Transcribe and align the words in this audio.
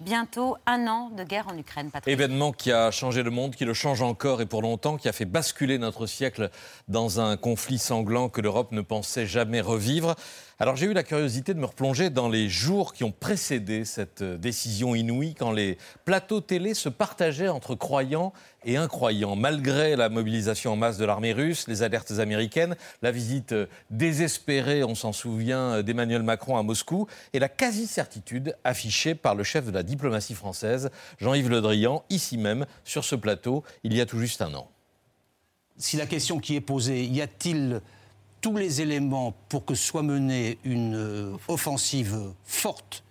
Bientôt 0.00 0.56
un 0.66 0.88
an 0.88 1.10
de 1.10 1.22
guerre 1.22 1.46
en 1.48 1.56
Ukraine, 1.56 1.90
Patrick. 1.90 2.12
Événement 2.12 2.50
qui 2.50 2.72
a 2.72 2.90
changé 2.90 3.22
le 3.22 3.30
monde, 3.30 3.54
qui 3.54 3.64
le 3.64 3.74
change 3.74 4.02
encore 4.02 4.42
et 4.42 4.46
pour 4.46 4.60
longtemps, 4.60 4.96
qui 4.96 5.08
a 5.08 5.12
fait 5.12 5.24
basculer 5.24 5.78
notre 5.78 6.06
siècle 6.06 6.50
dans 6.88 7.20
un 7.20 7.36
conflit 7.36 7.78
sanglant 7.78 8.28
que 8.28 8.40
l'Europe 8.40 8.72
ne 8.72 8.80
pensait 8.80 9.26
jamais 9.26 9.60
revivre. 9.60 10.16
Alors 10.60 10.76
j'ai 10.76 10.86
eu 10.86 10.92
la 10.92 11.02
curiosité 11.02 11.54
de 11.54 11.58
me 11.58 11.66
replonger 11.66 12.10
dans 12.10 12.28
les 12.28 12.48
jours 12.48 12.92
qui 12.92 13.04
ont 13.04 13.12
précédé 13.12 13.84
cette 13.84 14.22
décision 14.22 14.94
inouïe, 14.94 15.34
quand 15.34 15.52
les 15.52 15.78
plateaux 16.04 16.40
télé 16.40 16.74
se 16.74 16.88
partageaient 16.88 17.48
entre 17.48 17.74
croyants 17.74 18.32
et 18.64 18.76
incroyants, 18.76 19.36
malgré 19.36 19.94
la 19.94 20.08
mobilisation 20.08 20.72
en 20.72 20.76
masse 20.76 20.96
de 20.96 21.04
l'armée 21.04 21.32
russe, 21.32 21.68
les 21.68 21.82
alertes 21.82 22.12
américaines, 22.18 22.76
la 23.02 23.10
visite 23.10 23.54
désespérée, 23.90 24.84
on 24.84 24.94
s'en 24.94 25.12
souvient, 25.12 25.82
d'Emmanuel 25.82 26.22
Macron 26.22 26.56
à 26.56 26.62
Moscou, 26.62 27.06
et 27.32 27.38
la 27.38 27.48
quasi-certitude 27.48 28.56
affichée 28.64 29.14
par 29.14 29.34
le 29.34 29.44
chef 29.44 29.66
de 29.66 29.70
la 29.70 29.82
diplomatie 29.84 30.34
française, 30.34 30.90
Jean-Yves 31.18 31.48
Le 31.50 31.60
Drian, 31.60 32.04
ici 32.10 32.36
même, 32.36 32.66
sur 32.84 33.04
ce 33.04 33.14
plateau, 33.14 33.62
il 33.84 33.94
y 33.94 34.00
a 34.00 34.06
tout 34.06 34.18
juste 34.18 34.42
un 34.42 34.52
an. 34.54 34.68
Si 35.76 35.96
la 35.96 36.06
question 36.06 36.38
qui 36.38 36.54
est 36.56 36.60
posée, 36.60 37.04
y 37.04 37.20
a-t-il 37.20 37.80
tous 38.40 38.56
les 38.56 38.80
éléments 38.80 39.34
pour 39.48 39.64
que 39.64 39.74
soit 39.74 40.02
menée 40.02 40.58
une 40.64 40.94
euh, 40.94 41.36
offensive 41.48 42.32
forte 42.44 43.02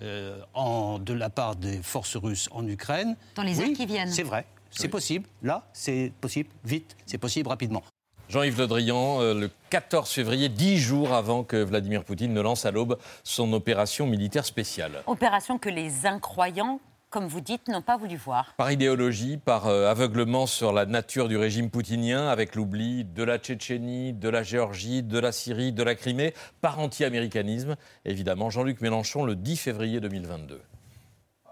euh, 0.00 0.40
en, 0.54 0.98
de 0.98 1.12
la 1.12 1.30
part 1.30 1.56
des 1.56 1.82
forces 1.82 2.16
russes 2.16 2.48
en 2.52 2.66
Ukraine? 2.66 3.16
Dans 3.34 3.42
les 3.42 3.60
heures 3.60 3.72
qui 3.74 3.86
viennent. 3.86 4.12
C'est 4.12 4.22
vrai, 4.22 4.46
c'est 4.70 4.88
possible. 4.88 5.26
Là, 5.42 5.68
c'est 5.72 6.12
possible, 6.20 6.48
vite, 6.64 6.96
c'est 7.06 7.18
possible 7.18 7.48
rapidement. 7.48 7.82
Jean-Yves 8.28 8.58
Le 8.58 8.66
Drian, 8.66 9.22
euh, 9.22 9.32
le 9.32 9.50
14 9.70 10.10
février, 10.10 10.50
dix 10.50 10.76
jours 10.76 11.14
avant 11.14 11.44
que 11.44 11.56
Vladimir 11.56 12.04
Poutine 12.04 12.34
ne 12.34 12.40
lance 12.42 12.66
à 12.66 12.70
l'aube 12.70 12.98
son 13.24 13.52
opération 13.54 14.06
militaire 14.06 14.44
spéciale. 14.44 15.02
Opération 15.06 15.58
que 15.58 15.70
les 15.70 16.04
incroyants 16.04 16.80
comme 17.10 17.26
vous 17.26 17.40
dites, 17.40 17.68
n'ont 17.68 17.80
pas 17.80 17.96
voulu 17.96 18.16
voir. 18.16 18.52
Par 18.58 18.70
idéologie, 18.70 19.38
par 19.38 19.66
euh, 19.66 19.90
aveuglement 19.90 20.46
sur 20.46 20.74
la 20.74 20.84
nature 20.84 21.28
du 21.28 21.38
régime 21.38 21.70
poutinien, 21.70 22.28
avec 22.28 22.54
l'oubli 22.54 23.04
de 23.04 23.22
la 23.22 23.38
Tchétchénie, 23.38 24.12
de 24.12 24.28
la 24.28 24.42
Géorgie, 24.42 25.02
de 25.02 25.18
la 25.18 25.32
Syrie, 25.32 25.72
de 25.72 25.82
la 25.82 25.94
Crimée, 25.94 26.34
par 26.60 26.78
anti-américanisme, 26.78 27.76
évidemment, 28.04 28.50
Jean-Luc 28.50 28.82
Mélenchon 28.82 29.24
le 29.24 29.36
10 29.36 29.56
février 29.56 30.00
2022. 30.00 30.60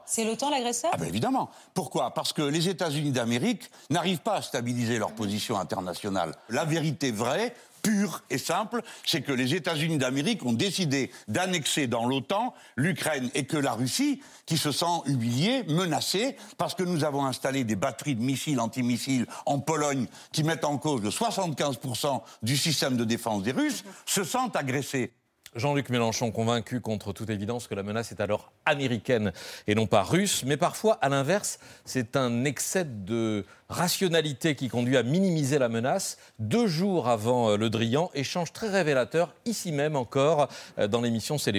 C'est 0.07 0.25
l'OTAN 0.25 0.51
l'agresseur? 0.51 0.91
Ah 0.93 0.97
ben 0.97 1.09
Évidemment. 1.09 1.51
Pourquoi? 1.75 2.15
Parce 2.15 2.33
que 2.33 2.43
les 2.43 2.69
États-Unis 2.69 3.11
d'Amérique 3.11 3.71
n'arrivent 3.91 4.21
pas 4.21 4.37
à 4.37 4.43
stabiliser 4.43 4.99
leur 4.99 5.13
position 5.13 5.59
internationale. 5.59 6.35
La 6.49 6.65
vérité 6.65 7.11
vraie, 7.11 7.55
pure 7.83 8.23
et 8.31 8.39
simple, 8.39 8.83
c'est 9.05 9.23
que 9.23 9.33
les 9.33 9.55
États-Unis 9.55 9.99
d'Amérique 9.99 10.45
ont 10.45 10.53
décidé 10.53 11.13
d'annexer 11.29 11.87
dans 11.87 12.07
l'OTAN 12.07 12.55
l'Ukraine 12.77 13.31
et 13.35 13.47
que 13.47 13.57
la 13.57 13.73
Russie, 13.73 14.21
qui 14.45 14.59
se 14.59 14.73
sent 14.73 15.03
humiliée, 15.07 15.65
menacée, 15.69 16.37
parce 16.59 16.75
que 16.75 16.83
nous 16.83 17.05
avons 17.05 17.25
installé 17.27 17.65
des 17.65 17.77
batteries 17.77 18.17
de 18.17 18.23
missiles 18.23 18.61
antimissiles 18.61 19.27
en 19.45 19.61
Pologne 19.61 20.07
qui 20.33 20.43
mettent 20.43 20.65
en 20.65 20.79
cause 20.79 21.03
le 21.03 21.11
75% 21.11 22.23
du 22.43 22.57
système 22.57 22.97
de 22.97 23.05
défense 23.05 23.43
des 23.43 23.53
Russes, 23.53 23.85
se 24.05 24.25
sent 24.25 24.51
agressée. 24.55 25.13
Jean-Luc 25.55 25.89
Mélenchon 25.91 26.33
convaincu 26.33 26.81
contre 26.81 27.13
toute 27.13 27.31
évidence 27.31 27.67
que 27.67 27.75
la 27.75 27.83
menace 27.83 28.13
est 28.13 28.21
alors 28.21 28.53
américaine 28.65 29.33
et 29.67 29.75
non 29.75 29.87
pas 29.87 30.03
russe, 30.03 30.45
mais 30.45 30.57
parfois, 30.57 30.95
à 30.95 31.09
l'inverse, 31.09 31.59
c'est 31.85 32.17
un 32.17 32.45
excès 32.45 32.85
de 32.85 33.45
rationalité 33.69 34.55
qui 34.55 34.69
conduit 34.69 34.97
à 34.97 35.03
minimiser 35.03 35.59
la 35.59 35.69
menace. 35.69 36.19
Deux 36.39 36.67
jours 36.67 37.09
avant 37.09 37.51
euh, 37.51 37.57
le 37.57 37.71
Drian, 37.71 38.11
échange 38.15 38.53
très 38.53 38.69
révélateur, 38.69 39.35
ici 39.45 39.73
même 39.73 39.97
encore, 39.97 40.49
euh, 40.79 40.89
dans 40.89 41.01
l'émission 41.01 41.39
C'est 41.39 41.53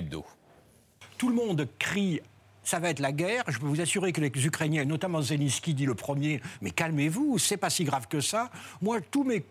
Tout 1.17 1.29
le 1.29 1.35
monde 1.35 1.67
crie 1.79 2.21
ça 2.67 2.79
va 2.79 2.89
être 2.89 2.99
la 2.99 3.13
guerre. 3.13 3.43
Je 3.47 3.59
peux 3.59 3.65
vous 3.65 3.79
assurer 3.79 4.11
que 4.11 4.19
les 4.19 4.45
Ukrainiens, 4.45 4.83
notamment 4.83 5.21
Zelensky 5.21 5.73
dit 5.73 5.85
le 5.85 5.95
premier, 5.95 6.41
mais 6.61 6.71
calmez-vous, 6.71 7.37
c'est 7.37 7.55
pas 7.55 7.69
si 7.69 7.85
grave 7.85 8.07
que 8.09 8.19
ça. 8.19 8.51
Moi, 8.81 8.99
tous 8.99 9.23
mes, 9.23 9.41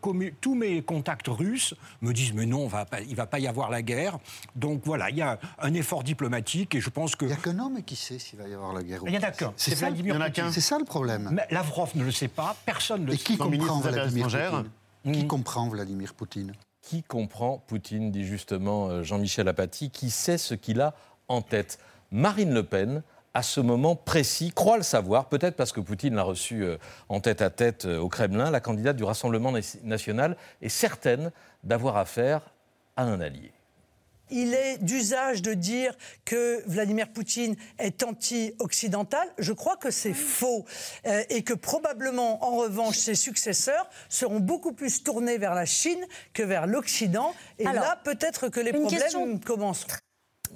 tous 0.40 0.54
mes 0.54 0.82
contacts 0.82 1.28
russes 1.28 1.74
me 2.02 2.12
disent, 2.12 2.34
mais 2.34 2.44
non, 2.44 2.66
va 2.66 2.84
pas, 2.84 3.00
il 3.00 3.16
va 3.16 3.26
pas 3.26 3.38
y 3.38 3.46
avoir 3.46 3.70
la 3.70 3.80
guerre. 3.80 4.18
Donc 4.54 4.82
voilà, 4.84 5.08
il 5.08 5.16
y 5.16 5.22
a 5.22 5.38
un 5.60 5.72
effort 5.72 6.04
diplomatique 6.04 6.74
et 6.74 6.80
je 6.82 6.90
pense 6.90 7.16
que... 7.16 7.24
Il 7.24 7.28
n'y 7.28 7.34
a 7.34 7.36
qu'un 7.36 7.58
homme 7.58 7.82
qui 7.82 7.96
sait 7.96 8.18
s'il 8.18 8.38
va 8.38 8.46
y 8.48 8.52
avoir 8.52 8.74
la 8.74 8.82
guerre. 8.82 9.00
Il 9.06 9.12
n'y 9.12 9.18
en 9.18 9.22
a 9.22 9.30
qu'un. 9.30 9.54
C'est 9.56 9.74
Vladimir 9.74 10.18
Poutine. 10.18 10.52
C'est 10.52 10.60
ça 10.60 10.78
le 10.78 10.84
problème. 10.84 11.30
Mais 11.32 11.46
Lavrov 11.50 11.92
ne 11.94 12.04
le 12.04 12.12
sait 12.12 12.28
pas, 12.28 12.54
personne 12.66 13.02
ne 13.02 13.06
le 13.06 13.12
sait. 13.12 13.22
Et 13.22 13.24
qui 13.24 13.38
comprend 13.38 13.80
Vladimir 13.80 14.26
Poutine? 14.26 14.70
Qui 15.10 15.24
hmm. 15.24 15.26
comprend 15.26 15.68
Vladimir 15.68 16.12
Poutine? 16.12 16.52
Qui 16.82 17.02
comprend 17.02 17.64
Poutine, 17.66 18.10
dit 18.10 18.26
justement 18.26 18.88
euh, 18.88 19.02
Jean-Michel 19.02 19.48
Apathy, 19.48 19.88
qui 19.90 20.10
sait 20.10 20.36
ce 20.36 20.54
qu'il 20.54 20.82
a 20.82 20.94
en 21.28 21.40
tête? 21.40 21.78
Marine 22.10 22.52
Le 22.52 22.62
Pen, 22.62 23.02
à 23.34 23.42
ce 23.42 23.60
moment 23.60 23.96
précis, 23.96 24.50
croit 24.54 24.78
le 24.78 24.82
savoir, 24.82 25.28
peut-être 25.28 25.56
parce 25.56 25.72
que 25.72 25.80
Poutine 25.80 26.14
l'a 26.14 26.22
reçu 26.22 26.64
euh, 26.64 26.78
en 27.10 27.20
tête 27.20 27.42
à 27.42 27.50
tête 27.50 27.84
euh, 27.84 27.98
au 27.98 28.08
Kremlin, 28.08 28.50
la 28.50 28.60
candidate 28.60 28.96
du 28.96 29.04
Rassemblement 29.04 29.52
national 29.84 30.36
est 30.62 30.70
certaine 30.70 31.30
d'avoir 31.62 31.98
affaire 31.98 32.40
à 32.96 33.02
un 33.02 33.20
allié. 33.20 33.52
Il 34.30 34.54
est 34.54 34.78
d'usage 34.78 35.42
de 35.42 35.54
dire 35.54 35.94
que 36.24 36.62
Vladimir 36.66 37.08
Poutine 37.08 37.56
est 37.78 38.02
anti-occidental. 38.02 39.28
Je 39.38 39.52
crois 39.52 39.76
que 39.76 39.90
c'est 39.90 40.14
faux. 40.14 40.64
Euh, 41.06 41.22
et 41.28 41.42
que 41.42 41.54
probablement, 41.54 42.42
en 42.44 42.56
revanche, 42.56 42.96
ses 42.96 43.14
successeurs 43.14 43.88
seront 44.08 44.40
beaucoup 44.40 44.72
plus 44.72 45.02
tournés 45.04 45.38
vers 45.38 45.54
la 45.54 45.66
Chine 45.66 46.04
que 46.32 46.42
vers 46.42 46.66
l'Occident. 46.66 47.34
Et 47.58 47.64
là, 47.64 48.00
peut-être 48.02 48.48
que 48.48 48.60
les 48.60 48.72
problèmes 48.72 49.40
commenceront. 49.40 49.98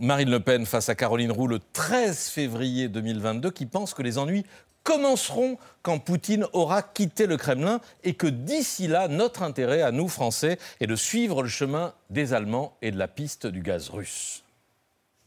Marine 0.03 0.31
Le 0.31 0.41
Pen 0.41 0.65
face 0.65 0.88
à 0.88 0.94
Caroline 0.94 1.31
Roux 1.31 1.47
le 1.47 1.59
13 1.59 2.31
février 2.31 2.88
2022 2.88 3.50
qui 3.50 3.66
pense 3.66 3.93
que 3.93 4.00
les 4.00 4.16
ennuis 4.16 4.47
commenceront 4.83 5.59
quand 5.83 5.99
Poutine 5.99 6.47
aura 6.55 6.83
quitté 6.83 7.27
le 7.27 7.37
Kremlin 7.37 7.83
et 8.03 8.15
que 8.15 8.27
d'ici 8.27 8.88
là, 8.88 9.09
notre 9.09 9.43
intérêt 9.43 9.83
à 9.83 9.93
nous, 9.93 10.09
Français, 10.09 10.59
est 10.81 10.87
de 10.87 10.97
suivre 10.97 11.43
le 11.43 11.50
chemin 11.50 11.93
des 12.09 12.33
Allemands 12.33 12.75
et 12.81 12.93
de 12.93 12.99
la 12.99 13.09
piste 13.09 13.47
du 13.47 13.61
gaz 13.61 13.91
russe. 13.91 14.43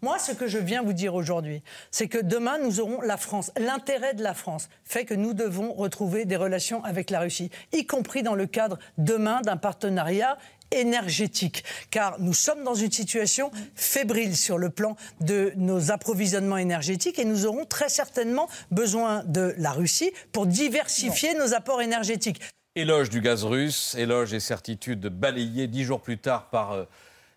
Moi, 0.02 0.18
ce 0.18 0.32
que 0.32 0.48
je 0.48 0.58
viens 0.58 0.82
vous 0.82 0.92
dire 0.92 1.14
aujourd'hui, 1.14 1.62
c'est 1.92 2.08
que 2.08 2.18
demain, 2.18 2.58
nous 2.58 2.82
aurons 2.82 3.00
la 3.00 3.16
France. 3.16 3.52
L'intérêt 3.58 4.16
de 4.16 4.24
la 4.24 4.34
France 4.34 4.70
fait 4.84 5.06
que 5.06 5.14
nous 5.14 5.34
devons 5.34 5.72
retrouver 5.72 6.26
des 6.26 6.36
relations 6.36 6.84
avec 6.84 7.12
la 7.12 7.20
Russie, 7.20 7.52
y 7.72 7.86
compris 7.86 8.22
dans 8.24 8.36
le 8.36 8.48
cadre 8.48 8.80
demain 8.98 9.40
d'un 9.42 9.56
partenariat 9.56 10.38
énergétique, 10.80 11.64
car 11.92 12.20
nous 12.20 12.34
sommes 12.34 12.64
dans 12.64 12.76
une 12.76 12.92
situation 12.92 13.52
fébrile 13.76 14.36
sur 14.36 14.58
le 14.58 14.70
plan 14.70 14.96
de 15.22 15.54
nos 15.56 15.92
approvisionnements 15.92 16.58
énergétiques 16.58 17.20
et 17.20 17.26
nous 17.26 17.46
aurons 17.46 17.66
très 17.66 17.90
certainement 17.90 18.50
besoin 18.72 19.24
de 19.26 19.54
la 19.58 19.72
Russie 19.72 20.12
pour 20.32 20.46
diversifier 20.46 21.34
nos 21.36 21.54
apports 21.54 21.82
énergétiques. 21.82 22.42
Éloge 22.76 23.10
du 23.10 23.22
gaz 23.22 23.44
russe, 23.44 23.96
éloge 24.00 24.34
et 24.34 24.40
certitude 24.40 25.08
balayés 25.08 25.68
dix 25.68 25.84
jours 25.84 26.02
plus 26.02 26.18
tard 26.18 26.50
par 26.50 26.72
euh, 26.72 26.86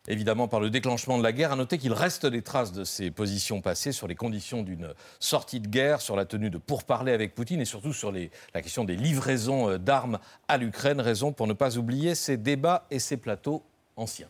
évidemment 0.08 0.48
par 0.48 0.60
le 0.60 0.70
déclenchement 0.70 1.18
de 1.18 1.22
la 1.22 1.32
guerre. 1.32 1.52
À 1.52 1.56
noter 1.56 1.78
qu'il 1.78 1.92
reste 1.92 2.26
des 2.26 2.42
traces 2.42 2.72
de 2.72 2.84
ces 2.84 3.10
positions 3.10 3.60
passées 3.60 3.92
sur 3.92 4.08
les 4.08 4.14
conditions 4.14 4.62
d'une 4.62 4.92
sortie 5.20 5.60
de 5.60 5.68
guerre, 5.68 6.00
sur 6.00 6.16
la 6.16 6.24
tenue 6.24 6.50
de 6.50 6.58
pourparlers 6.58 7.12
avec 7.12 7.34
Poutine 7.34 7.60
et 7.60 7.64
surtout 7.64 7.92
sur 7.92 8.12
la 8.12 8.62
question 8.62 8.84
des 8.84 8.96
livraisons 8.96 9.70
euh, 9.70 9.78
d'armes 9.78 10.18
à 10.48 10.58
l'Ukraine. 10.58 11.00
Raison 11.00 11.32
pour 11.32 11.46
ne 11.46 11.52
pas 11.52 11.76
oublier 11.78 12.14
ces 12.14 12.36
débats 12.36 12.86
et 12.90 12.98
ces 12.98 13.16
plateaux 13.16 13.62
anciens. 13.96 14.28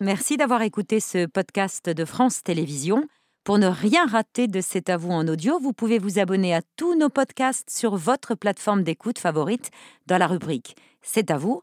Merci 0.00 0.36
d'avoir 0.36 0.62
écouté 0.62 0.98
ce 1.00 1.26
podcast 1.26 1.90
de 1.90 2.04
France 2.04 2.42
Télévisions. 2.42 3.06
Pour 3.44 3.58
ne 3.58 3.66
rien 3.66 4.06
rater 4.06 4.48
de 4.48 4.60
C'est 4.60 4.90
à 4.90 4.96
vous 4.96 5.10
en 5.10 5.26
audio, 5.26 5.58
vous 5.58 5.72
pouvez 5.72 5.98
vous 5.98 6.18
abonner 6.18 6.54
à 6.54 6.60
tous 6.76 6.94
nos 6.94 7.08
podcasts 7.08 7.70
sur 7.70 7.96
votre 7.96 8.34
plateforme 8.34 8.82
d'écoute 8.82 9.18
favorite 9.18 9.70
dans 10.06 10.18
la 10.18 10.26
rubrique 10.26 10.76
C'est 11.02 11.30
à 11.30 11.38
vous 11.38 11.62